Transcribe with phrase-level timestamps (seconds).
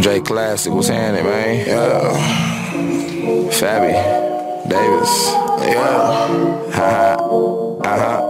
[0.00, 1.66] J Classic, what's happening, man?
[1.66, 2.10] Yeah.
[3.50, 3.92] Fabby,
[4.68, 5.32] Davis,
[5.62, 6.28] yeah.
[6.72, 8.20] Ha ha, uh huh,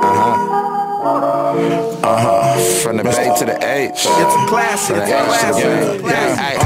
[0.00, 0.48] uh huh.
[2.02, 2.58] Uh huh.
[2.82, 3.90] From the Bay to the H.
[3.92, 4.96] It's a classic.
[4.96, 6.02] From the H to the.
[6.02, 6.08] Bay.
[6.08, 6.61] Yeah,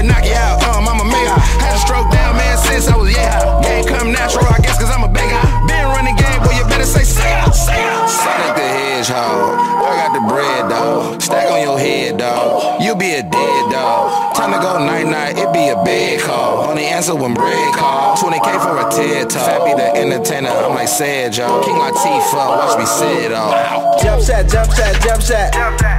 [0.00, 0.62] said knock you out.
[0.64, 1.36] Uh, mama may I.
[1.60, 3.60] Had a stroke down, man, since I was yeah.
[3.62, 5.44] Game come natural, I guess, cause I'm a big guy.
[5.68, 8.08] Been running game, boy, you better say say out, say out.
[8.08, 9.60] Sonic the Hedgehog.
[9.60, 11.20] I got the bread, dog.
[11.20, 12.80] Stack on your head, dog.
[12.82, 14.34] You be a dead dog.
[14.36, 16.70] Time to go night night, it be a bed call.
[16.70, 18.16] Only answer when bread call.
[18.16, 19.44] 20k for a TED talk.
[19.44, 21.62] Fabby the entertainer, I'm like sad, y'all.
[21.62, 24.00] King Latifah, watch me sit off.
[24.02, 25.50] Jump shot, jump shot, jump shot.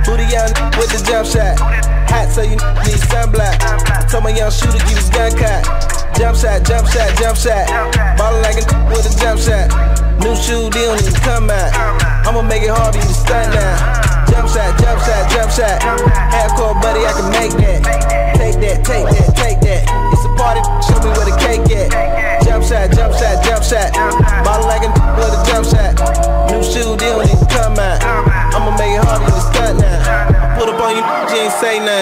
[0.06, 1.91] Booty young with the jump shot.
[2.12, 3.56] Hot so you need sunblock.
[4.12, 6.20] Told my young shooter keep his gun cocked.
[6.20, 7.66] Jump shot, jump shot, jump shot.
[8.20, 9.72] Ballin' like a with a jump shot.
[10.20, 11.72] New shoe deal need to come out.
[12.28, 14.28] I'ma make it hard for you to stunt now.
[14.28, 16.11] Jump shot, jump shot, jump shot.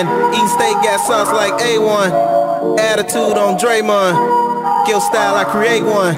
[0.06, 0.34] A1.
[0.34, 2.80] East State got sauce like A1.
[2.80, 4.86] Attitude on Draymond.
[4.86, 6.16] Skill style, I create one.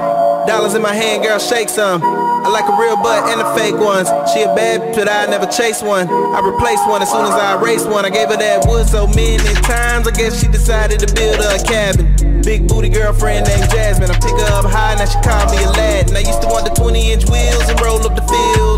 [0.48, 2.02] Dollars in my hand, girl, shake some.
[2.04, 4.09] I like a real butt and the fake ones.
[4.34, 6.09] She a bad, but I never chase one.
[6.09, 8.06] I replace one as soon as I erase one.
[8.06, 10.08] I gave her that wood so many times.
[10.08, 12.42] I guess she decided to build a cabin.
[12.42, 14.09] Big booty girlfriend named Jasmine.
[14.09, 16.09] I pick her up high, now she call me a lad.
[16.09, 18.70] And I used to want the 20 inch wheels and roll up the field.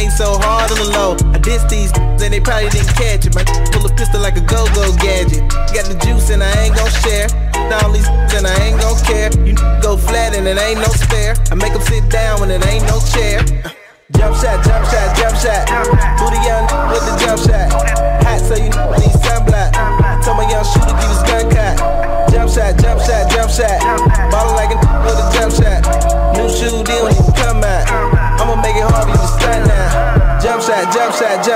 [0.00, 1.12] Hate so hard on the low.
[1.36, 3.36] I diss these and they probably didn't catch it.
[3.36, 5.44] My pull a pistol like a go-go gadget.
[5.76, 7.28] Got the juice and I ain't gon' share.
[7.68, 9.28] All these and I ain't gon' care.
[9.44, 9.52] You
[9.84, 11.36] go flat and it ain't no spare.
[11.52, 13.44] I make them sit down when it ain't no chair.
[14.16, 15.68] Jump shot, jump shot, jump shot.
[16.16, 16.59] Booty young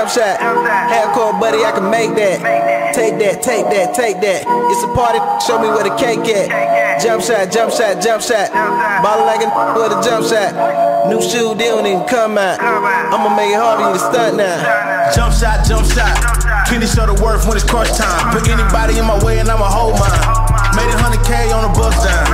[0.05, 0.39] jump shot.
[0.39, 2.93] Hardcore buddy, I can make that.
[2.93, 4.45] Take that, take that, take that.
[4.45, 7.01] It's a party, show me where the cake at.
[7.01, 8.53] Jump shot, jump shot, jump shot.
[8.53, 11.09] Ballin' like a with a jump shot.
[11.09, 12.61] New shoe deal need to come out.
[12.61, 15.11] I'ma make it hard for you to stunt now.
[15.13, 16.13] Jump shot, jump shot.
[16.69, 18.33] Kenny show the worth when it's crunch time.
[18.33, 20.13] Put anybody in my way and I'ma hold mine.
[20.77, 22.29] Made it 100K on the bus down.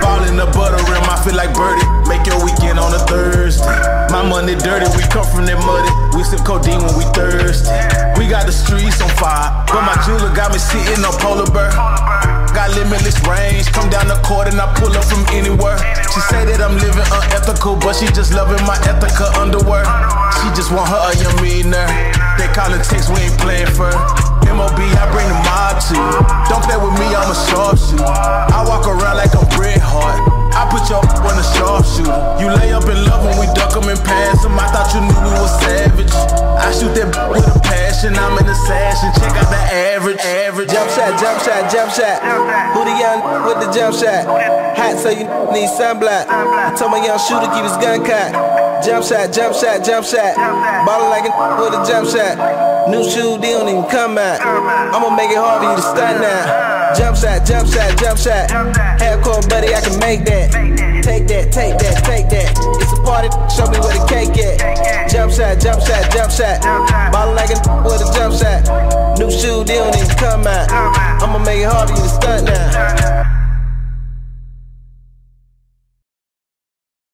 [0.00, 1.84] Ball in the butter rim, I feel like Birdie.
[2.08, 3.80] Make your weekend on a Thursday.
[4.08, 5.99] My money dirty, we come from that muddy.
[6.20, 7.72] We sip codeine when we thirsty.
[8.20, 11.72] We got the streets on fire, but my jeweler got me sitting on polar bear.
[12.52, 15.80] Got limitless range, come down the court and I pull up from anywhere.
[16.12, 19.88] She say that I'm living unethical, but she just loving my ethical underwear.
[20.44, 21.88] She just want her a young millionaire.
[22.36, 23.88] They call it text, we ain't playing for.
[24.44, 25.96] MOB, I bring the mob to.
[26.52, 28.04] Don't play with me, I'm a sharpshooter.
[28.04, 29.39] I walk around like I'm
[31.90, 32.40] sharpshooter.
[32.40, 34.58] You lay up in love when we duck 'em and pass 'em.
[34.58, 36.12] I thought you knew we was savage.
[36.14, 38.16] I shoot that with a passion.
[38.16, 39.12] I'm an assassin.
[39.14, 39.60] Check out the
[39.94, 40.70] average, average.
[40.70, 42.22] Jump shot, jump shot, jump shot.
[42.74, 44.26] Who the young with the jump shot?
[44.76, 46.26] Hot so you need sunblock.
[46.28, 48.34] I told my young shooter keep his gun cocked.
[48.84, 50.34] Jump shot, jump shot, jump shot.
[50.86, 52.88] Ballin' like a with a jump shot.
[52.88, 54.40] New shoe deal need to come out.
[54.40, 56.94] I'ma make it hard for you to stunt now.
[56.96, 58.48] Jump shot, jump shot, jump shot.
[59.00, 60.89] Hardcore buddy, I can make that.
[61.02, 62.52] Take that, take that, take that.
[62.80, 65.10] It's a party, show me where the cake at.
[65.10, 66.60] Jump shot, jump shot, jump shot.
[67.12, 69.18] Ballin' like a with a jump shot.
[69.18, 70.70] New shoe, they don't even come out.
[71.22, 73.39] I'ma make it hard for you to stunt now.